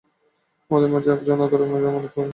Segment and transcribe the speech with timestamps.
[0.71, 2.29] আমাদের মাঝে একজন আদরের জন্য মালিক পাবে।